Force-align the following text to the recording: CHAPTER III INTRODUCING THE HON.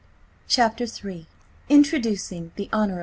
CHAPTER 0.47 0.85
III 0.85 1.27
INTRODUCING 1.69 2.53
THE 2.55 2.69
HON. 2.73 2.99